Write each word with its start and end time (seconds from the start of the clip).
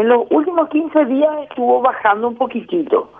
En 0.00 0.08
los 0.08 0.26
últimos 0.30 0.70
15 0.70 1.04
días 1.04 1.30
estuvo 1.42 1.82
bajando 1.82 2.28
un 2.28 2.34
poquitito. 2.34 3.10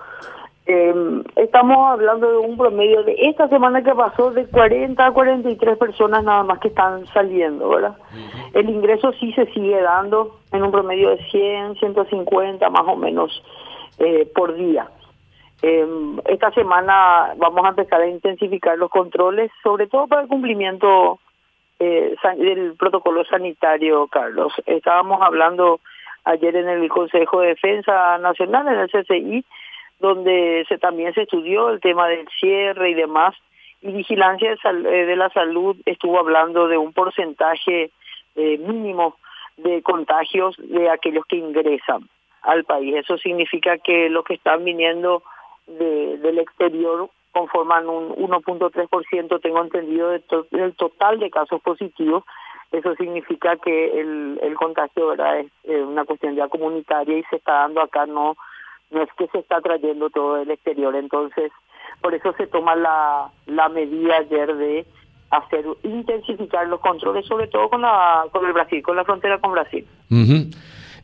Eh, 0.64 1.22
estamos 1.36 1.76
hablando 1.90 2.30
de 2.30 2.38
un 2.38 2.56
promedio 2.56 3.02
de 3.02 3.16
esta 3.18 3.48
semana 3.48 3.82
que 3.82 3.94
pasó 3.94 4.30
de 4.30 4.46
40 4.46 5.04
a 5.04 5.12
43 5.12 5.76
personas 5.76 6.24
nada 6.24 6.42
más 6.42 6.58
que 6.58 6.68
están 6.68 7.06
saliendo, 7.08 7.68
¿verdad? 7.68 7.98
El 8.54 8.70
ingreso 8.70 9.12
sí 9.20 9.30
se 9.34 9.44
sigue 9.52 9.78
dando 9.82 10.38
en 10.52 10.62
un 10.62 10.70
promedio 10.70 11.10
de 11.10 11.22
100, 11.24 11.76
150 11.76 12.70
más 12.70 12.86
o 12.86 12.96
menos 12.96 13.42
eh, 13.98 14.26
por 14.34 14.54
día. 14.54 14.88
Eh, 15.60 15.86
esta 16.28 16.50
semana 16.52 17.34
vamos 17.36 17.62
a 17.62 17.70
empezar 17.70 18.00
a 18.00 18.08
intensificar 18.08 18.78
los 18.78 18.88
controles, 18.88 19.50
sobre 19.62 19.86
todo 19.86 20.06
para 20.06 20.22
el 20.22 20.28
cumplimiento 20.28 21.18
eh, 21.78 22.16
del 22.38 22.74
protocolo 22.78 23.22
sanitario, 23.26 24.06
Carlos. 24.06 24.54
Estábamos 24.64 25.20
hablando 25.20 25.80
ayer 26.24 26.56
en 26.56 26.68
el 26.68 26.88
Consejo 26.88 27.40
de 27.40 27.48
Defensa 27.48 28.18
Nacional, 28.18 28.68
en 28.68 28.80
el 28.80 28.88
CCI, 28.90 29.44
donde 29.98 30.64
se 30.68 30.78
también 30.78 31.12
se 31.14 31.22
estudió 31.22 31.70
el 31.70 31.80
tema 31.80 32.08
del 32.08 32.26
cierre 32.38 32.90
y 32.90 32.94
demás, 32.94 33.34
y 33.82 33.92
Vigilancia 33.92 34.54
de, 34.62 35.06
de 35.06 35.16
la 35.16 35.30
Salud 35.30 35.76
estuvo 35.86 36.18
hablando 36.18 36.68
de 36.68 36.76
un 36.76 36.92
porcentaje 36.92 37.90
eh, 38.36 38.58
mínimo 38.58 39.16
de 39.56 39.82
contagios 39.82 40.56
de 40.58 40.90
aquellos 40.90 41.24
que 41.26 41.36
ingresan 41.36 42.08
al 42.42 42.64
país. 42.64 42.94
Eso 42.96 43.18
significa 43.18 43.78
que 43.78 44.08
los 44.08 44.24
que 44.24 44.34
están 44.34 44.64
viniendo 44.64 45.22
de, 45.66 46.18
del 46.18 46.38
exterior 46.38 47.10
conforman 47.32 47.88
un 47.88 48.10
1.3%, 48.16 49.40
tengo 49.40 49.62
entendido, 49.62 50.10
del 50.50 50.74
total 50.74 51.18
de 51.18 51.30
casos 51.30 51.60
positivos. 51.62 52.24
Eso 52.72 52.94
significa 52.94 53.56
que 53.56 54.00
el, 54.00 54.38
el 54.42 54.54
contagio 54.54 55.12
es 55.14 55.86
una 55.86 56.04
cuestión 56.04 56.36
ya 56.36 56.48
comunitaria 56.48 57.18
y 57.18 57.24
se 57.24 57.36
está 57.36 57.52
dando 57.52 57.82
acá, 57.82 58.06
no 58.06 58.36
no 58.90 59.02
es 59.02 59.08
que 59.16 59.28
se 59.28 59.38
está 59.38 59.60
trayendo 59.60 60.10
todo 60.10 60.36
del 60.36 60.50
exterior. 60.50 60.94
Entonces, 60.94 61.52
por 62.00 62.14
eso 62.14 62.32
se 62.36 62.46
toma 62.46 62.74
la, 62.74 63.30
la 63.46 63.68
medida 63.68 64.16
ayer 64.18 64.54
de 64.56 64.86
hacer 65.30 65.64
intensificar 65.84 66.66
los 66.66 66.80
controles, 66.80 67.24
sobre 67.26 67.46
todo 67.46 67.68
con, 67.68 67.82
la, 67.82 68.24
con 68.32 68.44
el 68.46 68.52
Brasil, 68.52 68.82
con 68.82 68.96
la 68.96 69.04
frontera 69.04 69.38
con 69.38 69.52
Brasil. 69.52 69.86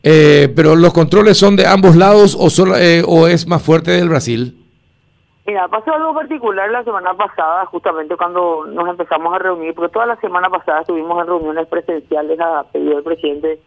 eh, 0.02 0.52
pero 0.54 0.74
los 0.74 0.92
controles 0.92 1.38
son 1.38 1.56
de 1.56 1.66
ambos 1.66 1.94
lados 1.96 2.36
o, 2.38 2.50
solo, 2.50 2.76
eh, 2.76 3.02
o 3.06 3.28
es 3.28 3.46
más 3.46 3.62
fuerte 3.62 3.92
del 3.92 4.08
Brasil? 4.08 4.65
Mira, 5.46 5.68
pasó 5.68 5.94
algo 5.94 6.12
particular 6.12 6.68
la 6.70 6.82
semana 6.82 7.14
pasada, 7.14 7.66
justamente 7.66 8.16
cuando 8.16 8.66
nos 8.66 8.88
empezamos 8.88 9.32
a 9.32 9.38
reunir, 9.38 9.74
porque 9.74 9.92
toda 9.92 10.06
la 10.06 10.16
semana 10.16 10.50
pasada 10.50 10.80
estuvimos 10.80 11.20
en 11.20 11.28
reuniones 11.28 11.68
presenciales 11.68 12.40
a 12.40 12.64
pedido 12.64 12.96
del 12.96 13.04
presidente 13.04 13.60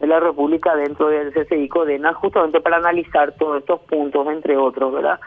de 0.00 0.06
la 0.08 0.18
República 0.18 0.74
dentro 0.74 1.06
del 1.06 1.32
CCI 1.32 1.68
Codena, 1.68 2.14
justamente 2.14 2.60
para 2.60 2.78
analizar 2.78 3.32
todos 3.38 3.58
estos 3.60 3.80
puntos, 3.82 4.26
entre 4.26 4.56
otros, 4.56 4.92
¿verdad? 4.92 5.20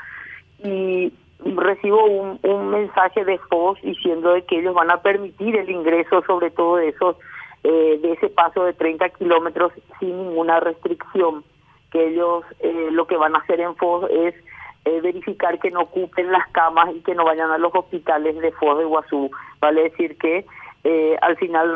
Y 0.62 1.14
recibo 1.40 2.04
un, 2.06 2.38
un 2.44 2.70
mensaje 2.70 3.24
de 3.24 3.38
FOS 3.38 3.82
diciendo 3.82 4.34
de 4.34 4.42
que 4.42 4.60
ellos 4.60 4.74
van 4.74 4.92
a 4.92 5.02
permitir 5.02 5.56
el 5.56 5.70
ingreso, 5.70 6.22
sobre 6.24 6.52
todo 6.52 6.78
de 6.78 6.90
esos, 6.90 7.16
eh, 7.64 7.98
de 8.02 8.12
ese 8.12 8.28
paso 8.28 8.66
de 8.66 8.74
30 8.74 9.08
kilómetros 9.10 9.72
sin 10.02 10.18
ninguna 10.18 10.60
restricción, 10.60 11.46
que 11.92 12.08
ellos 12.08 12.44
eh, 12.60 12.90
lo 12.92 13.08
que 13.08 13.16
van 13.16 13.36
a 13.36 13.40
hacer 13.40 13.62
en 13.62 13.76
FOS 13.78 14.10
es 14.12 14.36
eh, 14.86 15.02
verificar 15.02 15.60
que 15.60 15.72
no 15.72 15.82
ocupen 15.82 16.32
las 16.32 16.48
camas 16.50 16.94
y 16.96 17.02
que 17.02 17.16
no 17.16 17.26
vayan 17.26 17.52
a 17.52 17.58
los 17.58 17.74
hospitales 17.74 18.38
de 18.38 18.52
FOS 18.52 18.80
de 18.80 18.86
Guazú, 18.86 19.32
vale 19.60 19.84
decir 19.84 20.18
que 20.18 20.46
eh, 20.84 21.18
al 21.22 21.38
final 21.38 21.76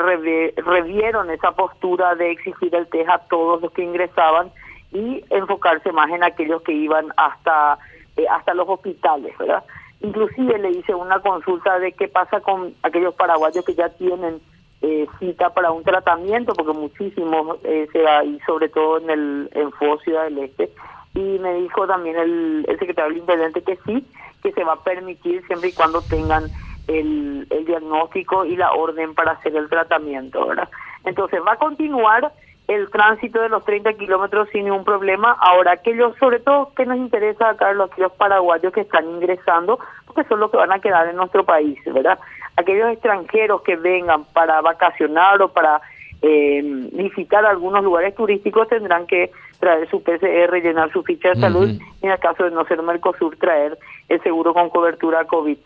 revieron 0.57 1.31
esa 1.31 1.51
postura 1.53 2.15
de 2.15 2.31
exigir 2.31 2.75
el 2.75 2.87
test 2.87 3.09
a 3.09 3.19
todos 3.29 3.61
los 3.61 3.71
que 3.71 3.83
ingresaban 3.83 4.51
y 4.91 5.23
enfocarse 5.29 5.91
más 5.91 6.09
en 6.09 6.23
aquellos 6.23 6.61
que 6.63 6.73
iban 6.73 7.07
hasta 7.15 7.77
eh, 8.17 8.25
hasta 8.29 8.53
los 8.53 8.67
hospitales, 8.67 9.37
¿verdad? 9.37 9.63
Inclusive 10.01 10.57
le 10.57 10.71
hice 10.71 10.93
una 10.93 11.19
consulta 11.19 11.79
de 11.79 11.91
qué 11.93 12.07
pasa 12.07 12.41
con 12.41 12.73
aquellos 12.83 13.15
paraguayos 13.15 13.63
que 13.63 13.75
ya 13.75 13.89
tienen 13.89 14.41
eh, 14.81 15.07
cita 15.19 15.53
para 15.53 15.71
un 15.71 15.83
tratamiento, 15.83 16.53
porque 16.53 16.73
muchísimos 16.73 17.57
eh, 17.63 17.87
se 17.91 18.01
va, 18.01 18.23
y 18.23 18.39
sobre 18.41 18.69
todo 18.69 18.99
en 18.99 19.09
el 19.09 19.49
en 19.53 19.71
Ciudad 20.03 20.25
del 20.25 20.37
Este, 20.39 20.69
y 21.17 21.39
me 21.39 21.51
dijo 21.55 21.87
también 21.87 22.15
el, 22.15 22.65
el 22.67 22.77
secretario 22.77 23.09
del 23.09 23.21
Intendente 23.21 23.63
que 23.63 23.75
sí, 23.87 24.05
que 24.43 24.51
se 24.51 24.63
va 24.63 24.73
a 24.73 24.83
permitir 24.83 25.43
siempre 25.47 25.69
y 25.69 25.73
cuando 25.73 25.99
tengan 26.03 26.43
el, 26.87 27.47
diagnóstico 27.65 28.45
y 28.45 28.55
la 28.55 28.71
orden 28.73 29.15
para 29.15 29.31
hacer 29.31 29.55
el 29.55 29.67
tratamiento, 29.67 30.45
¿verdad? 30.45 30.69
Entonces 31.05 31.41
va 31.45 31.53
a 31.53 31.57
continuar 31.57 32.31
el 32.67 32.89
tránsito 32.91 33.41
de 33.41 33.49
los 33.49 33.65
30 33.65 33.93
kilómetros 33.93 34.47
sin 34.51 34.65
ningún 34.65 34.83
problema. 34.83 35.35
Ahora, 35.39 35.71
aquellos, 35.71 36.15
sobre 36.17 36.39
todo, 36.39 36.71
que 36.75 36.85
nos 36.85 36.97
interesa, 36.97 37.57
Carlos, 37.57 37.89
aquellos 37.91 38.11
paraguayos 38.13 38.71
que 38.71 38.81
están 38.81 39.09
ingresando, 39.09 39.79
porque 40.05 40.23
son 40.25 40.39
los 40.39 40.51
que 40.51 40.57
van 40.57 40.71
a 40.71 40.79
quedar 40.79 41.07
en 41.07 41.15
nuestro 41.15 41.45
país, 41.45 41.79
¿verdad? 41.85 42.19
Aquellos 42.57 42.91
extranjeros 42.91 43.63
que 43.63 43.75
vengan 43.75 44.25
para 44.25 44.61
vacacionar 44.61 45.41
o 45.41 45.47
para 45.49 45.81
eh, 46.21 46.61
visitar 46.93 47.45
algunos 47.45 47.83
lugares 47.83 48.15
turísticos 48.15 48.67
tendrán 48.67 49.07
que 49.07 49.31
traer 49.59 49.89
su 49.89 50.01
PCR, 50.01 50.61
llenar 50.61 50.91
su 50.91 51.03
ficha 51.03 51.29
de 51.29 51.39
salud, 51.39 51.69
y 51.69 52.05
en 52.05 52.11
el 52.11 52.19
caso 52.19 52.43
de 52.43 52.51
no 52.51 52.65
ser 52.65 52.81
Mercosur, 52.81 53.35
traer 53.37 53.77
el 54.09 54.21
seguro 54.21 54.53
con 54.53 54.69
cobertura 54.69 55.25
COVID. 55.25 55.57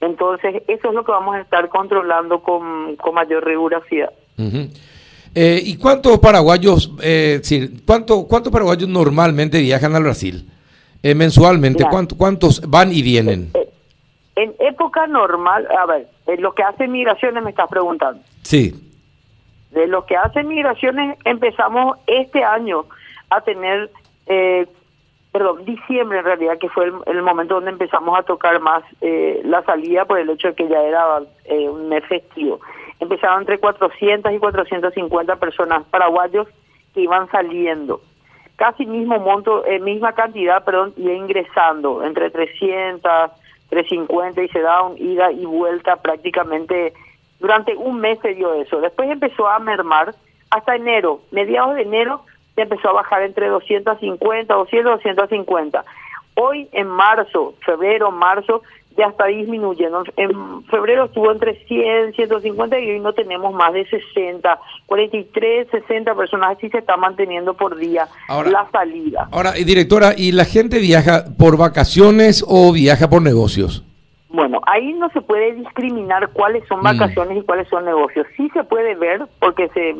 Entonces, 0.00 0.62
eso 0.66 0.88
es 0.88 0.94
lo 0.94 1.04
que 1.04 1.12
vamos 1.12 1.36
a 1.36 1.40
estar 1.40 1.68
controlando 1.68 2.42
con, 2.42 2.96
con 2.96 3.14
mayor 3.14 3.44
rigurosidad. 3.44 4.10
eh, 5.34 5.60
¿Y 5.62 5.76
cuántos 5.76 6.18
paraguayos, 6.18 6.92
eh, 7.02 7.40
cuánto, 7.86 8.26
cuántos 8.26 8.52
paraguayos 8.52 8.88
normalmente 8.88 9.60
viajan 9.60 9.94
al 9.94 10.04
Brasil? 10.04 10.48
Eh, 11.02 11.14
mensualmente, 11.14 11.84
¿cuánto, 11.90 12.16
¿cuántos 12.16 12.60
van 12.68 12.92
y 12.92 13.02
vienen? 13.02 13.50
Eh, 13.54 13.68
en 14.36 14.54
época 14.58 15.06
normal, 15.06 15.66
a 15.70 15.86
ver, 15.86 16.08
de 16.26 16.36
los 16.38 16.54
que 16.54 16.62
hacen 16.62 16.92
migraciones 16.92 17.42
me 17.42 17.50
estás 17.50 17.68
preguntando. 17.68 18.22
Sí. 18.42 18.74
De 19.70 19.86
los 19.86 20.04
que 20.04 20.16
hacen 20.16 20.48
migraciones 20.48 21.16
empezamos 21.24 21.98
este 22.06 22.42
año 22.42 22.86
a 23.30 23.40
tener 23.40 23.90
eh, 24.26 24.66
perdón, 25.32 25.64
diciembre 25.64 26.18
en 26.18 26.24
realidad, 26.24 26.58
que 26.58 26.68
fue 26.68 26.92
el, 27.06 27.22
momento 27.22 27.54
donde 27.54 27.70
empezamos 27.70 28.18
a 28.18 28.22
tocar 28.22 28.60
más 28.60 28.82
eh, 29.00 29.40
la 29.44 29.62
salida 29.62 30.04
por 30.04 30.18
el 30.18 30.28
hecho 30.30 30.48
de 30.48 30.54
que 30.54 30.68
ya 30.68 30.82
era 30.82 31.04
eh, 31.44 31.68
un 31.68 31.88
mes 31.88 32.04
festivo. 32.06 32.60
Empezaron 32.98 33.40
entre 33.40 33.58
400 33.58 34.32
y 34.32 34.38
450 34.38 35.36
personas 35.36 35.84
paraguayos 35.84 36.48
que 36.92 37.02
iban 37.02 37.30
saliendo. 37.30 38.00
Casi 38.56 38.84
mismo 38.84 39.18
monto, 39.20 39.64
eh, 39.64 39.78
misma 39.78 40.12
cantidad, 40.12 40.64
perdón, 40.64 40.92
y 40.96 41.08
ingresando 41.10 42.02
entre 42.02 42.30
300, 42.30 43.30
350 43.70 44.42
y 44.42 44.48
se 44.48 44.60
da 44.60 44.82
un 44.82 44.98
ida 44.98 45.30
y 45.30 45.46
vuelta 45.46 45.96
prácticamente 45.96 46.92
durante 47.38 47.74
un 47.74 48.00
mes 48.00 48.18
se 48.20 48.34
dio 48.34 48.52
eso. 48.54 48.80
Después 48.80 49.08
empezó 49.08 49.48
a 49.48 49.60
mermar 49.60 50.14
hasta 50.50 50.74
enero, 50.74 51.20
mediados 51.30 51.76
de 51.76 51.82
enero 51.82 52.22
empezó 52.62 52.90
a 52.90 52.92
bajar 52.92 53.22
entre 53.22 53.48
250, 53.48 54.54
200, 54.54 55.02
250. 55.02 55.84
Hoy 56.34 56.68
en 56.72 56.86
marzo, 56.86 57.54
febrero, 57.64 58.10
marzo, 58.10 58.62
ya 58.96 59.06
está 59.06 59.26
disminuyendo. 59.26 60.04
En 60.16 60.64
febrero 60.64 61.04
estuvo 61.06 61.30
entre 61.30 61.64
100, 61.66 62.14
150 62.14 62.78
y 62.78 62.90
hoy 62.90 63.00
no 63.00 63.12
tenemos 63.12 63.52
más 63.54 63.72
de 63.72 63.86
60, 63.86 64.58
43, 64.86 65.68
60 65.70 66.14
personas. 66.14 66.56
Así 66.56 66.68
se 66.70 66.78
está 66.78 66.96
manteniendo 66.96 67.54
por 67.54 67.76
día 67.76 68.08
la 68.28 68.68
salida. 68.70 69.28
Ahora, 69.32 69.52
directora, 69.52 70.14
¿y 70.16 70.32
la 70.32 70.44
gente 70.44 70.78
viaja 70.78 71.24
por 71.38 71.56
vacaciones 71.56 72.44
o 72.46 72.72
viaja 72.72 73.08
por 73.08 73.22
negocios? 73.22 73.84
Ahí 74.70 74.92
no 74.92 75.08
se 75.10 75.20
puede 75.20 75.52
discriminar 75.54 76.28
cuáles 76.28 76.64
son 76.68 76.78
mm. 76.78 76.84
vacaciones 76.84 77.38
y 77.38 77.42
cuáles 77.42 77.66
son 77.68 77.84
negocios. 77.84 78.24
Sí 78.36 78.48
se 78.50 78.62
puede 78.62 78.94
ver 78.94 79.26
porque 79.40 79.68
se, 79.70 79.96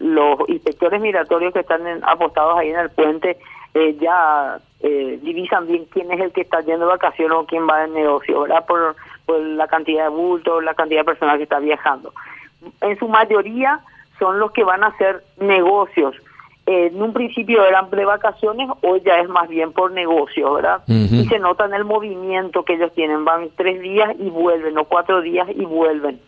los 0.00 0.38
inspectores 0.48 1.02
migratorios 1.02 1.52
que 1.52 1.60
están 1.60 1.82
apostados 2.02 2.56
ahí 2.56 2.70
en 2.70 2.78
el 2.78 2.88
puente 2.88 3.36
eh, 3.74 3.94
ya 4.00 4.58
eh, 4.80 5.18
divisan 5.22 5.66
bien 5.66 5.84
quién 5.90 6.10
es 6.10 6.20
el 6.20 6.32
que 6.32 6.40
está 6.40 6.62
yendo 6.62 6.86
de 6.86 6.92
vacaciones 6.92 7.36
o 7.36 7.44
quién 7.44 7.68
va 7.68 7.80
de 7.80 7.88
negocio, 7.88 8.40
¿verdad? 8.40 8.64
Por, 8.64 8.96
por 9.26 9.38
la 9.38 9.68
cantidad 9.68 10.04
de 10.04 10.16
bultos, 10.16 10.64
la 10.64 10.72
cantidad 10.72 11.00
de 11.00 11.12
personas 11.12 11.36
que 11.36 11.42
está 11.42 11.58
viajando. 11.58 12.14
En 12.80 12.98
su 12.98 13.08
mayoría 13.08 13.80
son 14.18 14.38
los 14.38 14.50
que 14.52 14.64
van 14.64 14.82
a 14.82 14.86
hacer 14.86 15.24
negocios 15.36 16.16
en 16.66 17.00
un 17.00 17.12
principio 17.12 17.64
eran 17.64 17.88
de 17.90 18.04
vacaciones, 18.04 18.68
hoy 18.82 19.00
ya 19.04 19.18
es 19.20 19.28
más 19.28 19.48
bien 19.48 19.72
por 19.72 19.92
negocio, 19.92 20.54
¿verdad? 20.54 20.82
Y 20.88 21.24
se 21.26 21.38
nota 21.38 21.64
en 21.64 21.74
el 21.74 21.84
movimiento 21.84 22.64
que 22.64 22.74
ellos 22.74 22.92
tienen, 22.92 23.24
van 23.24 23.50
tres 23.56 23.80
días 23.80 24.10
y 24.18 24.28
vuelven, 24.30 24.76
o 24.76 24.84
cuatro 24.84 25.22
días 25.22 25.48
y 25.54 25.64
vuelven. 25.64 26.20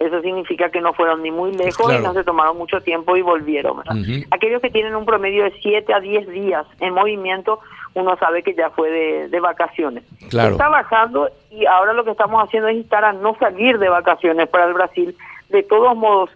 Eso 0.00 0.20
significa 0.20 0.70
que 0.70 0.80
no 0.80 0.92
fueron 0.92 1.22
ni 1.22 1.30
muy 1.30 1.52
lejos 1.52 1.94
y 1.94 2.02
no 2.02 2.12
se 2.12 2.24
tomaron 2.24 2.58
mucho 2.58 2.80
tiempo 2.80 3.16
y 3.16 3.22
volvieron. 3.22 3.78
¿verdad? 3.78 3.94
Aquellos 4.32 4.60
que 4.60 4.70
tienen 4.70 4.96
un 4.96 5.06
promedio 5.06 5.44
de 5.44 5.52
siete 5.62 5.94
a 5.94 6.00
diez 6.00 6.28
días 6.28 6.66
en 6.80 6.92
movimiento, 6.92 7.60
uno 7.94 8.16
sabe 8.18 8.42
que 8.42 8.54
ya 8.54 8.70
fue 8.70 8.90
de, 8.90 9.28
de 9.28 9.40
vacaciones. 9.40 10.02
Está 10.20 10.68
bajando 10.68 11.30
y 11.52 11.64
ahora 11.66 11.92
lo 11.92 12.04
que 12.04 12.10
estamos 12.10 12.42
haciendo 12.42 12.68
es 12.68 12.76
instar 12.76 13.04
a 13.04 13.12
no 13.12 13.36
salir 13.38 13.78
de 13.78 13.88
vacaciones 13.88 14.48
para 14.48 14.64
el 14.64 14.74
Brasil. 14.74 15.16
De 15.50 15.62
todos 15.62 15.96
modos, 15.96 16.30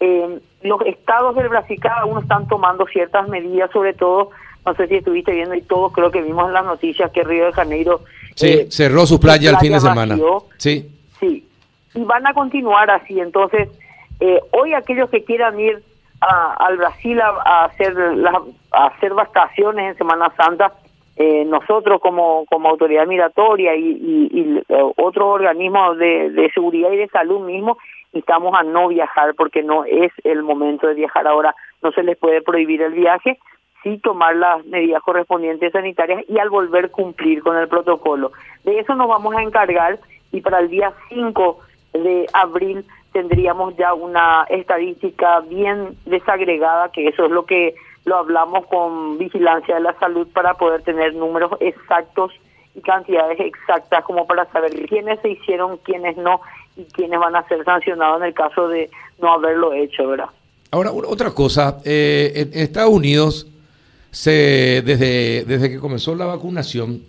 eh, 0.00 0.40
los 0.62 0.80
estados 0.82 1.34
del 1.36 1.48
Brasil, 1.48 1.78
cada 1.80 2.04
uno 2.04 2.20
están 2.20 2.48
tomando 2.48 2.86
ciertas 2.86 3.28
medidas, 3.28 3.70
sobre 3.70 3.94
todo, 3.94 4.30
no 4.64 4.74
sé 4.74 4.88
si 4.88 4.96
estuviste 4.96 5.32
viendo 5.32 5.54
y 5.54 5.62
todos 5.62 5.92
creo 5.92 6.10
que 6.10 6.22
vimos 6.22 6.46
en 6.48 6.54
las 6.54 6.64
noticias 6.64 7.10
que 7.12 7.24
Río 7.24 7.46
de 7.46 7.52
Janeiro... 7.52 8.00
Sí, 8.34 8.48
eh, 8.48 8.66
cerró 8.70 9.06
su 9.06 9.20
playa 9.20 9.50
el 9.50 9.58
fin 9.58 9.72
de 9.72 9.80
semana. 9.80 10.18
sí. 10.56 10.90
Sí, 11.20 11.46
y 11.94 12.02
van 12.02 12.26
a 12.26 12.34
continuar 12.34 12.90
así. 12.90 13.20
Entonces, 13.20 13.68
eh, 14.18 14.40
hoy 14.50 14.74
aquellos 14.74 15.08
que 15.10 15.24
quieran 15.24 15.58
ir 15.60 15.82
al 16.20 16.76
Brasil 16.78 17.20
a, 17.20 17.64
hacer 17.64 17.94
a 18.72 18.86
hacer 18.86 19.14
vacaciones 19.14 19.92
en 19.92 19.98
Semana 19.98 20.32
Santa, 20.36 20.72
eh, 21.16 21.44
nosotros 21.44 22.00
como, 22.00 22.44
como 22.46 22.68
autoridad 22.68 23.06
migratoria 23.06 23.76
y, 23.76 24.62
otros 24.96 25.26
organismos 25.26 25.98
de, 25.98 26.30
de 26.30 26.50
seguridad 26.50 26.90
y 26.92 26.96
de 26.96 27.08
salud 27.08 27.40
mismo, 27.40 27.78
estamos 28.12 28.54
a 28.58 28.62
no 28.62 28.88
viajar 28.88 29.34
porque 29.34 29.62
no 29.62 29.84
es 29.84 30.12
el 30.24 30.42
momento 30.42 30.86
de 30.86 30.94
viajar 30.94 31.26
ahora. 31.26 31.54
No 31.82 31.92
se 31.92 32.02
les 32.02 32.16
puede 32.16 32.42
prohibir 32.42 32.82
el 32.82 32.92
viaje, 32.92 33.38
sí 33.82 33.98
tomar 33.98 34.34
las 34.36 34.64
medidas 34.66 35.02
correspondientes 35.02 35.72
sanitarias 35.72 36.24
y 36.28 36.38
al 36.38 36.50
volver 36.50 36.90
cumplir 36.90 37.42
con 37.42 37.56
el 37.56 37.68
protocolo. 37.68 38.32
De 38.64 38.78
eso 38.78 38.94
nos 38.94 39.08
vamos 39.08 39.34
a 39.36 39.42
encargar 39.42 39.98
y 40.32 40.40
para 40.40 40.60
el 40.60 40.68
día 40.68 40.92
5 41.10 41.60
de 41.92 42.26
abril 42.32 42.84
tendríamos 43.12 43.76
ya 43.76 43.94
una 43.94 44.44
estadística 44.48 45.40
bien 45.40 45.96
desagregada, 46.06 46.90
que 46.90 47.06
eso 47.06 47.26
es 47.26 47.30
lo 47.30 47.44
que 47.44 47.74
lo 48.04 48.16
hablamos 48.16 48.66
con 48.66 49.18
vigilancia 49.18 49.76
de 49.76 49.80
la 49.80 49.98
salud 49.98 50.26
para 50.32 50.54
poder 50.54 50.82
tener 50.82 51.14
números 51.14 51.52
exactos 51.60 52.32
y 52.74 52.80
cantidades 52.80 53.38
exactas 53.40 54.04
como 54.04 54.26
para 54.26 54.50
saber 54.52 54.72
quiénes 54.86 55.20
se 55.20 55.30
hicieron, 55.30 55.78
quiénes 55.78 56.16
no 56.16 56.40
y 56.76 56.84
quiénes 56.84 57.18
van 57.18 57.36
a 57.36 57.46
ser 57.48 57.64
sancionados 57.64 58.20
en 58.20 58.28
el 58.28 58.34
caso 58.34 58.68
de 58.68 58.90
no 59.20 59.32
haberlo 59.32 59.72
hecho, 59.72 60.08
¿verdad? 60.08 60.28
Ahora, 60.70 60.90
otra 60.92 61.30
cosa, 61.30 61.78
eh, 61.84 62.32
en 62.52 62.60
Estados 62.60 62.90
Unidos, 62.90 63.46
se, 64.10 64.82
desde, 64.84 65.44
desde 65.44 65.70
que 65.70 65.78
comenzó 65.78 66.16
la 66.16 66.26
vacunación, 66.26 67.02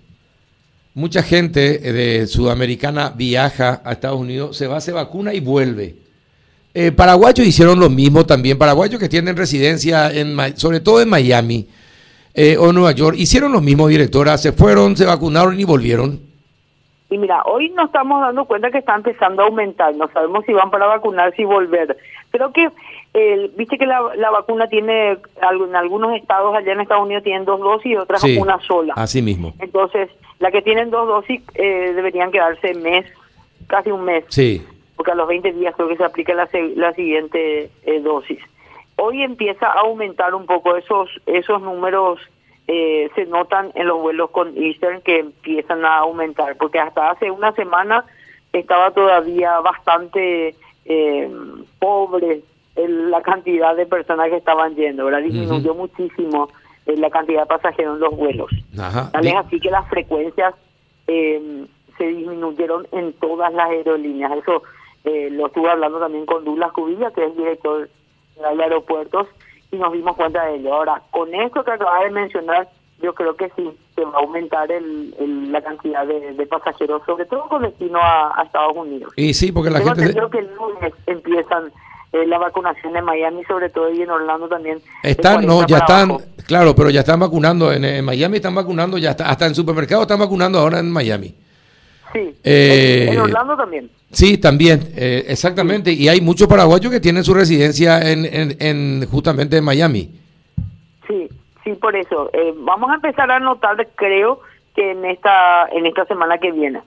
mucha 0.94 1.24
gente 1.24 1.80
de 1.80 2.27
sudamericana 2.27 3.12
viaja 3.15 3.81
a 3.83 3.94
Estados 3.94 4.19
Unidos, 4.19 4.56
se 4.56 4.68
va, 4.68 4.80
se 4.81 4.92
vacuna 4.92 5.33
y 5.33 5.39
vuelve. 5.39 6.05
Eh, 6.77 6.92
paraguayos 6.92 7.48
hicieron 7.48 7.80
lo 7.80 7.89
mismo 7.89 8.25
también, 8.25 8.57
paraguayos 8.57 9.00
que 9.00 9.07
tienen 9.07 9.38
residencia, 9.38 10.12
en, 10.12 10.36
sobre 10.57 10.81
todo 10.81 11.01
en 11.01 11.07
Miami 11.07 11.69
eh, 12.33 12.57
o 12.57 12.74
Nueva 12.74 12.92
York, 12.92 13.16
hicieron 13.18 13.54
lo 13.54 13.62
mismo, 13.62 13.88
directora, 13.88 14.38
se 14.38 14.51
fueron, 14.51 14.98
se 14.98 15.06
vacunaron 15.06 15.57
y 15.57 15.63
volvieron. 15.63 16.19
Y 17.10 17.18
mira, 17.18 17.44
hoy 17.44 17.69
nos 17.69 17.86
estamos 17.86 18.19
dando 18.19 18.44
cuenta 18.44 18.72
que 18.72 18.80
está 18.80 18.94
empezando 18.94 19.42
a 19.42 19.45
aumentar, 19.45 19.95
no 19.95 20.10
sabemos 20.10 20.44
si 20.45 20.51
van 20.51 20.69
para 20.69 20.86
vacunarse 20.88 21.44
y 21.44 21.45
volver. 21.45 21.95
Creo 22.31 22.51
que, 22.51 22.69
eh, 23.13 23.50
viste 23.56 23.78
que 23.78 23.86
la, 23.86 24.01
vacuna 24.31 24.68
tiene, 24.68 25.12
en 25.12 25.75
algunos 25.78 26.13
estados 26.18 26.54
allá 26.57 26.74
en 26.74 26.81
Estados 26.81 27.06
Unidos 27.06 27.24
tienen 27.24 27.45
dos 27.45 27.62
dosis 27.62 27.94
y 27.94 27.95
otras 27.95 28.21
una 28.38 28.60
sola. 28.68 28.95
Así 28.98 29.21
mismo. 29.21 29.54
Entonces, 29.60 30.10
la 30.39 30.51
que 30.51 30.62
tienen 30.62 30.89
dos 30.89 31.07
dosis 31.07 31.42
eh, 31.54 31.94
deberían 31.95 32.33
quedarse 32.33 32.74
mes, 32.74 33.06
casi 33.69 33.92
un 33.92 34.04
mes. 34.04 34.25
Sí 34.28 34.62
porque 34.95 35.12
a 35.12 35.15
los 35.15 35.27
20 35.27 35.53
días 35.53 35.75
creo 35.75 35.88
que 35.88 35.97
se 35.97 36.03
aplica 36.03 36.33
la, 36.33 36.47
la 36.75 36.94
siguiente 36.94 37.69
eh, 37.83 38.00
dosis. 38.00 38.39
Hoy 38.97 39.24
empieza 39.24 39.68
a 39.68 39.81
aumentar 39.81 40.33
un 40.33 40.45
poco 40.45 40.75
esos 40.77 41.09
esos 41.25 41.62
números, 41.62 42.19
eh, 42.68 43.09
se 43.13 43.25
notan 43.25 43.71
en 43.75 43.88
los 43.88 44.00
vuelos 44.00 44.30
con 44.31 44.56
Eastern 44.57 45.01
que 45.01 45.19
empiezan 45.19 45.83
a 45.86 45.97
aumentar, 45.97 46.56
porque 46.57 46.80
hasta 46.80 47.12
hace 47.12 47.30
una 47.30 47.51
semana 47.51 48.06
estaba 48.53 48.92
todavía 48.92 49.59
bastante 49.59 50.56
eh, 50.86 51.31
pobre 51.80 52.42
la 52.75 53.21
cantidad 53.21 53.75
de 53.75 53.86
personas 53.86 54.30
que 54.30 54.38
estaban 54.38 54.75
yendo, 54.75 55.03
ahora 55.03 55.19
disminuyó 55.19 55.74
muchísimo 55.75 56.50
la 56.86 57.09
cantidad 57.09 57.42
de 57.42 57.47
pasajeros 57.47 57.95
en 57.95 58.01
los 58.01 58.15
vuelos. 58.15 58.51
Ajá. 58.77 59.09
Tal 59.12 59.27
es 59.27 59.36
así 59.36 59.59
que 59.59 59.71
las 59.71 59.88
frecuencias 59.89 60.53
se 61.06 62.03
disminuyeron 62.06 62.88
en 62.92 63.13
todas 63.13 63.53
las 63.53 63.69
aerolíneas. 63.69 64.31
Eso 64.33 64.63
eh, 65.06 65.30
lo 65.31 65.48
estuve 65.48 65.69
hablando 65.69 66.00
también 66.00 66.25
con 66.25 66.44
Douglas 66.44 66.72
Cubilla, 66.72 67.12
que 67.12 67.25
es 67.25 67.38
director 67.38 67.90
de 68.36 68.63
aeropuertos, 68.63 69.28
y 69.72 69.78
nos 69.78 69.94
dimos 69.94 70.16
cuenta 70.16 70.46
de 70.46 70.56
ello. 70.56 70.74
Ahora, 70.74 71.02
con 71.12 71.34
esto 71.34 71.63
que 71.63 71.72
acabas 71.72 72.04
de 72.04 72.12
mencionar, 72.12 72.68
yo 73.02 73.13
creo 73.13 73.36
que 73.36 73.52
sí, 73.56 73.72
se 73.94 74.04
va 74.04 74.12
a 74.12 74.22
aumentar 74.22 74.72
el, 74.72 75.52
la 75.52 75.62
cantidad 75.62 76.06
de, 76.07 76.46
pasajeros, 76.48 77.02
sobre 77.06 77.25
todo 77.25 77.48
con 77.48 77.62
destino 77.62 78.00
a, 78.02 78.42
Estados 78.46 78.75
Unidos. 78.75 79.13
Y 79.16 79.34
sí, 79.34 79.52
porque 79.52 79.69
la 79.69 79.81
gente... 79.81 80.12
Creo 80.12 80.30
que 80.30 80.40
el 80.40 80.54
lunes 80.56 80.94
empiezan 81.06 81.72
eh, 82.12 82.25
la 82.25 82.38
vacunación 82.38 82.96
en 82.96 83.04
Miami, 83.04 83.44
sobre 83.44 83.69
todo, 83.69 83.92
y 83.92 84.02
en 84.02 84.10
Orlando 84.10 84.48
también. 84.48 84.81
Están, 85.04 85.46
no, 85.46 85.66
ya 85.68 85.80
están, 85.80 86.18
claro, 86.48 86.74
pero 86.75 86.90
ya 86.90 87.02
están 87.02 87.19
vacunando, 87.19 87.72
en, 87.72 88.04
Miami 88.04 88.38
están 88.38 88.56
vacunando, 88.56 88.98
ya 88.98 89.12
está, 89.12 89.30
hasta 89.30 89.46
en 89.46 89.56
supermercados 89.56 90.04
están 90.04 90.19
vacunando 90.19 90.60
ahora 90.60 90.80
en 90.80 90.92
Miami. 90.92 91.36
Sí, 92.13 92.34
eh, 92.44 93.10
en 93.12 93.19
Orlando 93.19 93.57
también. 93.57 93.90
Sí, 94.16 94.38
también, 94.38 94.94
eh, 94.96 95.26
exactamente. 95.28 95.92
Y 95.92 96.08
hay 96.08 96.22
muchos 96.22 96.48
paraguayos 96.48 96.90
que 96.90 97.02
tienen 97.02 97.26
su 97.26 97.34
residencia 97.34 98.00
en, 98.10 98.26
en, 98.62 99.06
justamente 99.08 99.58
en 99.58 99.64
Miami. 99.66 100.10
Sí, 101.06 101.28
sí, 101.66 101.74
por 101.74 101.98
eso. 101.98 102.30
Eh, 102.32 102.54
vamos 102.60 102.90
a 102.92 102.96
empezar 102.96 103.30
a 103.30 103.42
notar, 103.42 103.76
creo, 103.96 104.40
que 104.74 104.92
en 104.92 105.04
esta 105.04 105.68
en 105.70 105.86
esta 105.86 106.06
semana 106.06 106.38
que 106.38 106.54
viene. 106.54 106.80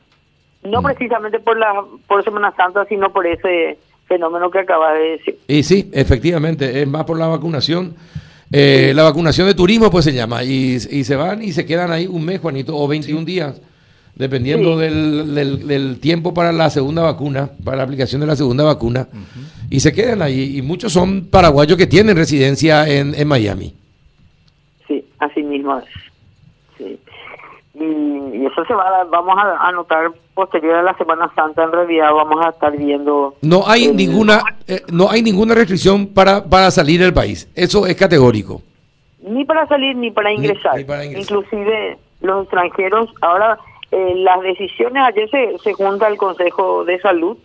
No 0.62 0.80
mm. 0.80 0.84
precisamente 0.86 1.38
por 1.38 1.58
la 1.58 1.84
por 2.06 2.24
Semana 2.24 2.50
Santa, 2.56 2.86
sino 2.86 3.12
por 3.12 3.26
ese 3.26 3.76
fenómeno 4.06 4.50
que 4.50 4.60
acaba 4.60 4.94
de 4.94 5.18
decir. 5.18 5.38
Y 5.48 5.62
sí, 5.64 5.90
efectivamente, 5.92 6.80
es 6.80 6.88
más 6.88 7.04
por 7.04 7.18
la 7.18 7.26
vacunación. 7.26 7.94
Eh, 8.50 8.92
la 8.94 9.02
vacunación 9.02 9.48
de 9.48 9.52
turismo, 9.52 9.90
pues 9.90 10.06
se 10.06 10.14
llama, 10.14 10.44
y, 10.44 10.76
y 10.76 11.04
se 11.04 11.14
van 11.14 11.42
y 11.42 11.52
se 11.52 11.66
quedan 11.66 11.92
ahí 11.92 12.06
un 12.06 12.24
mes, 12.24 12.40
Juanito, 12.40 12.74
o 12.74 12.88
21 12.88 13.26
días 13.26 13.60
dependiendo 14.18 14.76
del, 14.76 15.34
del, 15.34 16.00
tiempo 16.00 16.34
para 16.34 16.52
la 16.52 16.70
segunda 16.70 17.02
vacuna, 17.02 17.50
para 17.64 17.78
la 17.78 17.82
aplicación 17.84 18.20
de 18.20 18.26
la 18.26 18.36
segunda 18.36 18.64
vacuna, 18.64 19.06
y 19.70 19.80
se 19.80 19.92
quedan 19.92 20.22
ahí. 20.22 20.58
Y 20.58 20.62
muchos 20.62 20.92
son 20.92 21.26
paraguayos 21.30 21.78
que 21.78 21.86
tienen 21.86 22.16
residencia 22.16 22.86
en, 22.88 23.14
en 23.14 23.28
Miami. 23.28 23.74
Sí, 24.88 25.04
así 25.20 25.42
mismo 25.42 25.78
es. 25.78 25.84
Sí. 26.76 26.98
Y, 27.74 28.46
eso 28.46 28.64
se 28.64 28.74
va 28.74 29.04
vamos 29.04 29.36
a 29.38 29.68
anotar 29.68 30.10
posterior 30.34 30.76
a 30.76 30.82
la 30.82 30.96
Semana 30.96 31.30
Santa, 31.34 31.64
en 31.64 31.72
realidad 31.72 32.12
vamos 32.12 32.44
a 32.44 32.50
estar 32.50 32.76
viendo... 32.76 33.36
No 33.42 33.68
hay 33.68 33.92
ninguna 33.92 34.42
eh, 34.66 34.82
no 34.90 35.10
hay 35.10 35.22
ninguna 35.22 35.54
restricción 35.54 36.06
para, 36.08 36.44
para 36.44 36.70
salir 36.70 37.00
del 37.00 37.12
país, 37.12 37.50
eso 37.54 37.86
es 37.86 37.94
categórico. 37.96 38.62
Ni 39.20 39.44
para 39.44 39.66
salir 39.66 39.96
ni 39.96 40.10
para 40.10 40.32
ingresar. 40.32 40.76
ni 40.76 40.84
para 40.84 41.04
ingresar. 41.04 41.22
Inclusive 41.22 41.98
los 42.20 42.44
extranjeros, 42.44 43.10
ahora 43.20 43.58
eh, 43.90 44.14
las 44.16 44.40
decisiones, 44.40 45.02
ayer 45.02 45.30
se, 45.30 45.58
se 45.58 45.72
junta 45.72 46.08
el 46.08 46.16
Consejo 46.16 46.84
de 46.84 47.00
Salud, 47.00 47.38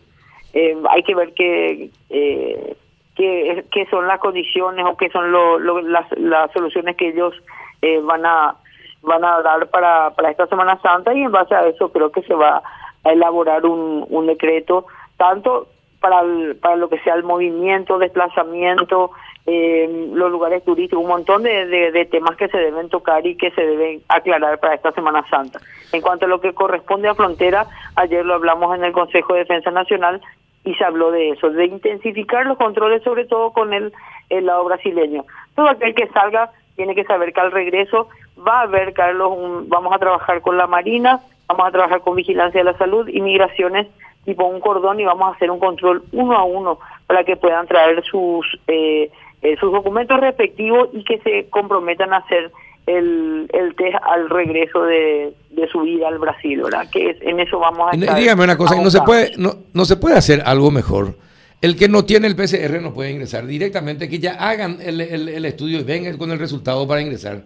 eh, 0.54 0.78
hay 0.90 1.04
que 1.04 1.16
ver 1.16 1.34
qué, 1.34 1.90
eh, 2.10 2.76
qué, 3.16 3.66
qué, 3.72 3.86
son 3.88 4.08
las 4.08 4.20
condiciones 4.20 4.86
o 4.86 4.96
qué 4.98 5.10
son 5.10 5.32
lo, 5.32 5.58
las, 5.60 6.06
las 6.18 6.52
soluciones 6.52 6.96
que 6.96 7.10
ellos 7.10 7.34
eh, 7.82 8.00
van 8.02 8.26
a 8.26 8.56
van 9.02 9.26
a 9.26 9.42
dar 9.42 9.68
para, 9.68 10.12
para 10.12 10.32
esta 10.32 10.48
Semana 10.48 10.80
Santa 10.82 11.14
y 11.14 11.24
en 11.24 11.32
base 11.32 11.54
a 11.54 11.68
eso 11.68 11.92
creo 11.92 12.10
que 12.12 12.22
se 12.22 12.34
va 12.34 12.64
a 13.04 13.12
elaborar 13.12 13.66
un, 13.66 14.06
un 14.10 14.28
decreto 14.28 14.86
tanto 15.18 15.68
para, 16.04 16.22
para 16.60 16.76
lo 16.76 16.90
que 16.90 17.00
sea 17.00 17.14
el 17.14 17.24
movimiento, 17.24 17.98
desplazamiento, 17.98 19.12
eh, 19.46 20.10
los 20.14 20.30
lugares 20.30 20.62
turísticos, 20.66 21.02
un 21.02 21.10
montón 21.10 21.44
de, 21.44 21.66
de, 21.66 22.06
temas 22.06 22.36
que 22.36 22.50
se 22.50 22.58
deben 22.58 22.90
tocar 22.90 23.26
y 23.26 23.38
que 23.38 23.52
se 23.52 23.62
deben 23.62 24.02
aclarar 24.10 24.60
para 24.60 24.76
esta 24.76 24.92
Semana 24.92 25.24
Santa. 25.30 25.62
En 25.94 26.02
cuanto 26.02 26.26
a 26.26 26.28
lo 26.28 26.42
que 26.42 26.52
corresponde 26.52 27.08
a 27.08 27.16
frontera, 27.16 27.68
ayer 27.96 28.26
lo 28.26 28.34
hablamos 28.34 28.76
en 28.76 28.84
el 28.84 28.92
Consejo 28.92 29.32
de 29.32 29.40
Defensa 29.40 29.72
Nacional 29.72 30.20
y 30.66 30.76
se 30.76 30.84
habló 30.84 31.10
de 31.12 31.30
eso, 31.30 31.50
de 31.50 31.68
intensificar 31.68 32.46
los 32.48 32.58
controles, 32.58 33.02
sobre 33.04 33.24
todo 33.24 33.52
con 33.52 33.74
el, 33.74 33.94
lado 34.30 34.66
brasileño. 34.66 35.24
Todo 35.56 35.70
aquel 35.70 35.96
que 35.96 36.08
salga 36.08 36.52
tiene 36.76 36.96
que 36.96 37.06
saber 37.06 37.32
que 37.32 37.40
al 37.40 37.52
regreso 37.52 38.10
va 38.46 38.60
a 38.60 38.64
haber, 38.64 38.92
Carlos, 38.92 39.68
vamos 39.70 39.96
a 39.96 40.00
trabajar 40.00 40.42
con 40.42 40.58
la 40.58 40.68
Marina, 40.68 41.22
vamos 41.48 41.66
a 41.66 41.72
trabajar 41.72 42.02
con 42.02 42.18
Vigilancia 42.18 42.60
de 42.60 42.66
la 42.66 42.78
Salud, 42.78 43.08
Inmigraciones, 43.08 43.88
tipo 44.26 44.46
un 44.46 44.60
cordón 44.60 45.00
y 45.00 45.06
vamos 45.06 45.32
a 45.32 45.36
hacer 45.36 45.52
un 45.52 45.60
control 45.60 46.04
uno 46.12 46.38
a 46.38 46.44
uno 46.44 46.80
para 47.08 47.24
que 47.24 47.36
puedan 47.36 47.68
traer 47.68 48.04
sus 48.04 48.46
eh, 48.68 49.12
eh, 49.42 49.58
sus 49.60 49.72
documentos 49.72 50.20
respectivos 50.20 50.90
y 50.94 51.04
que 51.04 51.20
se 51.20 51.50
comprometan 51.50 52.14
a 52.14 52.18
hacer 52.18 52.52
el, 52.88 53.50
el 53.54 53.76
test 53.76 53.96
al 54.04 54.30
regreso 54.30 54.84
de, 54.84 55.34
su 55.72 55.82
vida 55.82 56.08
al 56.08 56.20
Brasil, 56.20 56.62
¿verdad? 56.62 56.90
Que 56.92 57.18
en 57.22 57.40
eso 57.40 57.60
vamos 57.60 57.92
a 57.92 57.96
estar 57.96 58.18
Dígame 58.18 58.44
una 58.44 58.58
cosa, 58.58 58.76
no 58.82 58.90
se 58.90 59.02
puede 59.02 59.32
no, 59.38 59.56
no 59.74 59.86
se 59.86 59.98
puede 59.98 60.18
hacer 60.18 60.42
algo 60.46 60.72
mejor. 60.72 61.16
El 61.62 61.78
que 61.78 61.88
no 61.88 62.04
tiene 62.04 62.28
el 62.28 62.36
PCR 62.36 62.82
no 62.82 62.94
puede 62.94 63.12
ingresar 63.12 63.46
directamente, 63.46 64.10
que 64.10 64.20
ya 64.20 64.34
hagan 64.34 64.80
el, 64.82 65.00
el, 65.00 65.46
estudio 65.46 65.80
y 65.80 65.84
vengan 65.84 66.18
con 66.18 66.30
el 66.32 66.38
resultado 66.38 66.86
para 66.86 67.02
ingresar. 67.02 67.44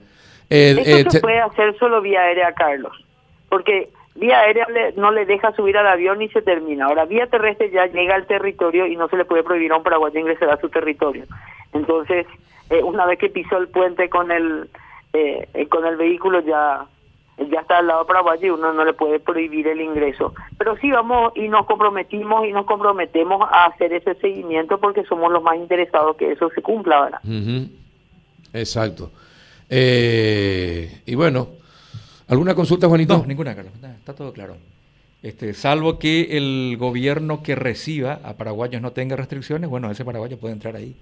Eh, 0.50 0.76
eh, 0.86 1.06
se 1.08 1.20
puede 1.20 1.40
hacer 1.40 1.78
solo 1.78 2.02
vía 2.02 2.22
aérea, 2.22 2.52
Carlos, 2.54 2.94
porque 3.48 3.90
Vía 4.18 4.40
aérea 4.40 4.68
no 4.96 5.12
le 5.12 5.28
deja 5.28 5.54
subir 5.54 5.78
al 5.78 5.86
avión 5.86 6.24
y 6.24 6.30
se 6.30 6.42
termina. 6.42 6.88
Ahora, 6.88 7.06
vía 7.06 7.28
terrestre 7.28 7.70
ya 7.70 7.86
llega 7.86 8.16
al 8.16 8.26
territorio 8.26 8.88
y 8.88 8.96
no 8.96 9.08
se 9.10 9.18
le 9.18 9.26
puede 9.26 9.44
prohibir 9.44 9.72
a 9.72 9.78
un 9.78 9.84
paraguayo 9.84 10.20
ingresar 10.20 10.50
a 10.50 10.60
su 10.60 10.70
territorio. 10.70 11.26
Entonces, 11.72 12.26
eh, 12.72 12.82
una 12.82 13.06
vez 13.06 13.20
que 13.20 13.30
pisó 13.30 13.58
el 13.58 13.68
puente 13.68 14.10
con 14.10 14.32
el 14.32 14.70
eh, 15.14 15.48
eh, 15.54 15.68
con 15.68 15.86
el 15.86 15.98
vehículo 15.98 16.40
ya 16.40 16.86
ya 17.38 17.62
está 17.62 17.78
al 17.78 17.86
lado 17.86 18.08
paraguayo 18.08 18.48
y 18.48 18.50
uno 18.50 18.74
no 18.74 18.84
le 18.84 18.94
puede 18.94 19.20
prohibir 19.20 19.68
el 19.68 19.82
ingreso. 19.82 20.34
Pero 20.58 20.76
sí 20.78 20.90
vamos 20.90 21.34
y 21.36 21.48
nos 21.48 21.68
comprometimos 21.68 22.48
y 22.48 22.52
nos 22.52 22.66
comprometemos 22.66 23.48
a 23.52 23.66
hacer 23.66 23.94
ese 23.94 24.16
seguimiento 24.16 24.80
porque 24.80 25.04
somos 25.04 25.32
los 25.32 25.44
más 25.44 25.58
interesados 25.58 26.18
que 26.18 26.32
eso 26.32 26.50
se 26.50 26.64
cumpla, 26.64 27.04
¿verdad? 27.04 27.22
Exacto. 28.54 29.12
y 29.70 31.14
bueno, 31.14 31.50
¿alguna 32.28 32.56
consulta, 32.56 32.88
Juanito? 32.88 33.18
No, 33.18 33.26
ninguna, 33.26 33.56
Carlos. 33.56 33.74
Está 33.74 34.14
todo 34.14 34.34
claro. 34.34 34.56
Este, 35.24 35.54
salvo 35.54 35.98
que 35.98 36.38
el 36.38 36.78
gobierno 36.78 37.42
que 37.42 37.56
reciba 37.56 38.20
a 38.24 38.34
paraguayos 38.34 38.82
no 38.82 38.92
tenga 38.92 39.16
restricciones, 39.16 39.70
bueno, 39.70 39.90
ese 39.90 40.06
paraguayo 40.06 40.38
puede 40.38 40.54
entrar 40.54 40.76
ahí. 40.76 40.96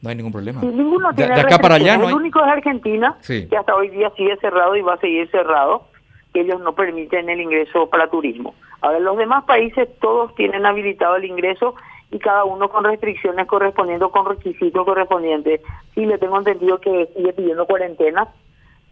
No 0.00 0.10
hay 0.10 0.16
ningún 0.16 0.32
problema. 0.32 0.60
ninguno 0.62 1.14
tiene 1.14 1.34
de, 1.34 1.40
acá 1.40 1.58
para 1.58 1.76
allá 1.76 1.94
El 1.94 2.14
único 2.14 2.38
es 2.40 2.46
Argentina, 2.46 3.16
que 3.26 3.56
hasta 3.56 3.74
hoy 3.74 3.88
día 3.88 4.10
sigue 4.16 4.36
cerrado 4.36 4.76
y 4.76 4.82
va 4.82 4.94
a 4.94 4.98
seguir 4.98 5.30
cerrado, 5.30 5.86
que 6.32 6.40
ellos 6.40 6.60
no 6.60 6.74
permiten 6.74 7.30
el 7.30 7.40
ingreso 7.40 7.88
para 7.88 8.10
turismo. 8.10 8.54
Ahora, 8.80 8.98
los 8.98 9.16
demás 9.16 9.44
países 9.44 9.88
todos 10.00 10.34
tienen 10.34 10.66
habilitado 10.66 11.16
el 11.16 11.24
ingreso 11.24 11.74
y 12.10 12.18
cada 12.18 12.44
uno 12.44 12.68
con 12.68 12.84
restricciones 12.84 13.46
correspondiendo 13.46 14.10
con 14.10 14.26
requisitos 14.26 14.84
correspondientes. 14.84 15.60
Sí, 15.94 16.04
le 16.04 16.18
tengo 16.18 16.38
entendido 16.38 16.78
que 16.80 17.08
sigue 17.16 17.32
pidiendo 17.32 17.66
cuarentena. 17.66 18.28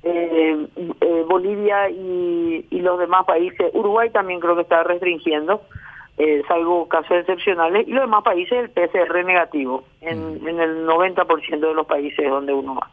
Eh, 0.04 0.66
eh, 0.76 1.24
Bolivia 1.28 1.88
y, 1.88 2.66
y 2.70 2.80
los 2.80 2.98
demás 2.98 3.24
países, 3.24 3.70
Uruguay 3.72 4.10
también 4.10 4.40
creo 4.40 4.56
que 4.56 4.62
está 4.62 4.82
restringiendo 4.82 5.62
eh, 6.18 6.42
salvo 6.46 6.88
casos 6.88 7.18
excepcionales, 7.18 7.88
y 7.88 7.92
los 7.92 8.02
demás 8.02 8.22
países 8.22 8.52
el 8.52 8.70
PCR 8.70 9.24
negativo, 9.24 9.84
en, 10.00 10.46
en 10.46 10.60
el 10.60 10.86
90% 10.86 11.60
de 11.60 11.74
los 11.74 11.86
países 11.86 12.28
donde 12.28 12.52
uno 12.52 12.74
va. 12.74 12.90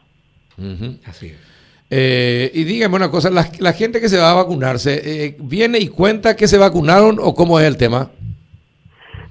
Así 1.06 1.34
eh, 1.92 2.50
y 2.54 2.62
dígame 2.62 2.94
una 2.94 3.10
cosa, 3.10 3.30
la, 3.30 3.50
la, 3.58 3.72
gente 3.72 4.00
que 4.00 4.08
se 4.08 4.16
va 4.16 4.30
a 4.30 4.34
vacunarse, 4.34 5.00
eh, 5.04 5.36
¿viene 5.40 5.78
y 5.78 5.88
cuenta 5.88 6.36
que 6.36 6.46
se 6.46 6.56
vacunaron 6.56 7.18
o 7.20 7.34
cómo 7.34 7.58
es 7.58 7.66
el 7.66 7.76
tema? 7.76 8.10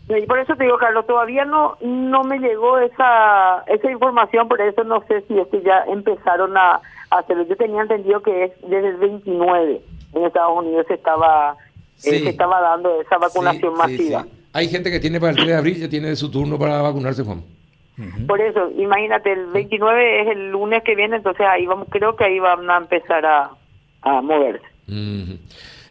Y 0.09 0.25
por 0.25 0.39
eso 0.39 0.55
te 0.55 0.63
digo, 0.63 0.77
Carlos, 0.77 1.05
todavía 1.05 1.45
no 1.45 1.77
no 1.81 2.23
me 2.23 2.39
llegó 2.39 2.79
esa 2.79 3.63
esa 3.67 3.91
información, 3.91 4.47
por 4.47 4.59
eso 4.59 4.83
no 4.83 5.03
sé 5.07 5.21
si 5.27 5.37
es 5.37 5.47
que 5.49 5.61
ya 5.61 5.83
empezaron 5.87 6.57
a, 6.57 6.81
hacerlo. 7.11 7.43
Yo 7.43 7.55
tenía 7.55 7.81
entendido 7.81 8.21
que 8.21 8.45
es 8.45 8.51
desde 8.61 8.89
el 8.89 8.97
29 8.97 9.81
en 10.13 10.25
Estados 10.25 10.57
Unidos 10.57 10.85
se 10.87 10.95
estaba 10.95 11.55
se 11.95 12.29
estaba 12.29 12.61
dando 12.61 13.01
esa 13.01 13.17
vacunación 13.17 13.75
masiva. 13.75 14.25
Hay 14.53 14.67
gente 14.67 14.89
que 14.89 14.99
tiene 14.99 15.19
para 15.19 15.31
el 15.31 15.37
3 15.37 15.47
de 15.47 15.55
abril, 15.55 15.77
ya 15.77 15.89
tiene 15.89 16.15
su 16.15 16.31
turno 16.31 16.57
para 16.57 16.81
vacunarse, 16.81 17.23
Juan. 17.23 17.43
Por 18.27 18.39
eso, 18.39 18.71
imagínate, 18.77 19.33
el 19.33 19.47
29 19.47 20.21
es 20.21 20.27
el 20.29 20.51
lunes 20.51 20.81
que 20.83 20.95
viene, 20.95 21.17
entonces 21.17 21.45
ahí 21.45 21.65
vamos, 21.65 21.87
creo 21.91 22.15
que 22.15 22.23
ahí 22.23 22.39
van 22.39 22.69
a 22.69 22.77
empezar 22.77 23.25
a, 23.25 23.51
a 24.01 24.21
moverse. 24.21 24.65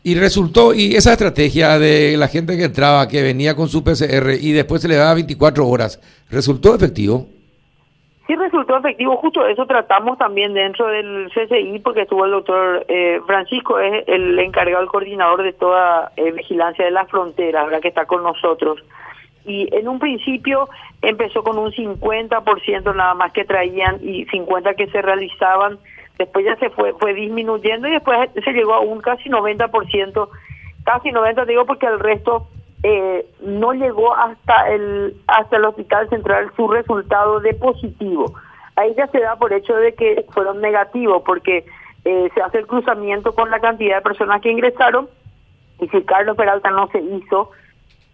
Y 0.02 0.14
resultó, 0.14 0.74
y 0.74 0.94
esa 0.94 1.12
estrategia 1.12 1.78
de 1.78 2.16
la 2.16 2.28
gente 2.28 2.56
que 2.56 2.64
entraba, 2.64 3.08
que 3.08 3.22
venía 3.22 3.56
con 3.56 3.68
su 3.68 3.82
PCR 3.82 4.30
y 4.40 4.52
después 4.52 4.80
se 4.82 4.88
le 4.88 4.96
daba 4.96 5.14
24 5.14 5.66
horas, 5.66 6.00
¿resultó 6.30 6.74
efectivo? 6.74 7.26
Sí 8.28 8.36
resultó 8.36 8.76
efectivo, 8.76 9.16
justo 9.16 9.46
eso 9.46 9.64
tratamos 9.64 10.18
también 10.18 10.52
dentro 10.52 10.86
del 10.88 11.30
CCI 11.32 11.78
porque 11.78 12.02
estuvo 12.02 12.26
el 12.26 12.30
doctor 12.30 12.84
eh, 12.86 13.20
Francisco, 13.26 13.80
es 13.80 14.06
el 14.06 14.38
encargado, 14.38 14.82
el 14.82 14.90
coordinador 14.90 15.42
de 15.42 15.54
toda 15.54 16.12
eh, 16.14 16.30
vigilancia 16.32 16.84
de 16.84 16.90
las 16.90 17.08
fronteras, 17.08 17.64
ahora 17.64 17.80
que 17.80 17.88
está 17.88 18.04
con 18.04 18.22
nosotros. 18.22 18.84
Y 19.46 19.74
en 19.74 19.88
un 19.88 19.98
principio 19.98 20.68
empezó 21.00 21.42
con 21.42 21.56
un 21.56 21.72
50% 21.72 22.94
nada 22.94 23.14
más 23.14 23.32
que 23.32 23.46
traían 23.46 23.98
y 24.02 24.26
50 24.26 24.74
que 24.74 24.88
se 24.88 25.00
realizaban, 25.00 25.78
después 26.18 26.44
ya 26.44 26.56
se 26.56 26.70
fue 26.70 26.92
fue 26.94 27.14
disminuyendo 27.14 27.88
y 27.88 27.92
después 27.92 28.30
se 28.44 28.52
llegó 28.52 28.74
a 28.74 28.80
un 28.80 29.00
casi 29.00 29.30
90%, 29.30 30.28
casi 30.84 31.12
90 31.12 31.44
digo 31.44 31.64
porque 31.64 31.86
el 31.86 32.00
resto 32.00 32.48
eh, 32.82 33.26
no 33.40 33.72
llegó 33.72 34.14
hasta 34.14 34.68
el 34.68 35.16
hasta 35.26 35.56
el 35.56 35.64
hospital 35.64 36.08
central 36.08 36.50
su 36.56 36.68
resultado 36.68 37.40
de 37.40 37.54
positivo. 37.54 38.34
Ahí 38.76 38.94
ya 38.96 39.06
se 39.08 39.20
da 39.20 39.36
por 39.36 39.52
hecho 39.52 39.74
de 39.74 39.94
que 39.94 40.24
fueron 40.32 40.60
negativos 40.60 41.22
porque 41.24 41.64
eh, 42.04 42.28
se 42.34 42.42
hace 42.42 42.58
el 42.58 42.66
cruzamiento 42.66 43.34
con 43.34 43.50
la 43.50 43.60
cantidad 43.60 43.96
de 43.96 44.02
personas 44.02 44.40
que 44.40 44.50
ingresaron 44.50 45.08
y 45.80 45.88
si 45.88 46.02
Carlos 46.02 46.36
Peralta 46.36 46.70
no 46.70 46.88
se 46.88 47.00
hizo, 47.00 47.50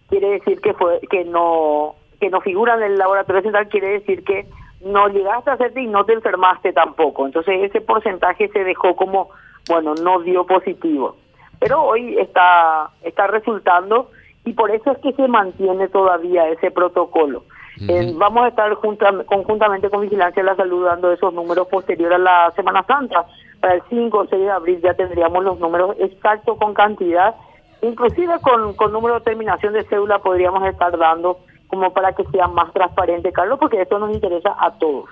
quiere 0.08 0.30
decir 0.30 0.60
que 0.60 0.74
fue 0.74 1.00
que 1.10 1.24
no 1.24 1.96
que 2.20 2.30
no 2.30 2.40
figura 2.40 2.74
en 2.74 2.82
el 2.82 2.96
laboratorio 2.96 3.42
central, 3.42 3.68
quiere 3.68 3.88
decir 3.88 4.24
que 4.24 4.46
no 4.84 5.08
llegaste 5.08 5.50
a 5.50 5.54
hacerte 5.54 5.80
y 5.80 5.86
no 5.86 6.04
te 6.04 6.12
enfermaste 6.12 6.72
tampoco. 6.72 7.26
Entonces 7.26 7.62
ese 7.62 7.80
porcentaje 7.80 8.48
se 8.48 8.64
dejó 8.64 8.94
como, 8.94 9.30
bueno, 9.68 9.94
no 9.94 10.20
dio 10.20 10.46
positivo. 10.46 11.16
Pero 11.58 11.82
hoy 11.82 12.18
está 12.18 12.90
está 13.02 13.26
resultando 13.26 14.10
y 14.44 14.52
por 14.52 14.70
eso 14.70 14.92
es 14.92 14.98
que 14.98 15.12
se 15.12 15.26
mantiene 15.28 15.88
todavía 15.88 16.48
ese 16.48 16.70
protocolo. 16.70 17.44
Eh, 17.88 18.12
vamos 18.14 18.44
a 18.44 18.48
estar 18.48 18.76
conjuntamente 19.26 19.90
con 19.90 20.02
Vigilancia 20.02 20.42
de 20.42 20.48
la 20.48 20.54
Salud 20.54 20.84
dando 20.84 21.10
esos 21.10 21.34
números 21.34 21.66
posteriores 21.68 22.16
a 22.16 22.22
la 22.22 22.52
Semana 22.54 22.84
Santa. 22.84 23.26
Para 23.60 23.74
el 23.74 23.82
5 23.88 24.16
o 24.16 24.26
6 24.26 24.42
de 24.42 24.50
abril 24.50 24.80
ya 24.82 24.94
tendríamos 24.94 25.42
los 25.42 25.58
números 25.58 25.96
exactos 25.98 26.56
con 26.58 26.74
cantidad, 26.74 27.34
inclusive 27.82 28.34
con, 28.42 28.74
con 28.74 28.92
número 28.92 29.14
de 29.14 29.22
terminación 29.22 29.72
de 29.72 29.84
cédula 29.84 30.18
podríamos 30.18 30.64
estar 30.68 30.96
dando 30.96 31.38
como 31.68 31.92
para 31.92 32.12
que 32.12 32.24
sea 32.26 32.46
más 32.48 32.72
transparente, 32.72 33.32
Carlos, 33.32 33.58
porque 33.58 33.80
eso 33.80 33.98
nos 33.98 34.12
interesa 34.12 34.54
a 34.58 34.72
todos. 34.72 35.08